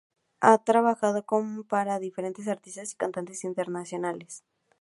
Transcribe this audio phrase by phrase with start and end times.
[0.39, 4.43] Ha trabajado con y para diferentes artistas y cantantes internacionales.